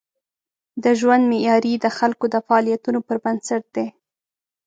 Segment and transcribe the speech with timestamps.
[0.83, 3.87] د ژوند معیاري د خلکو د فعالیتونو پر بنسټ دی.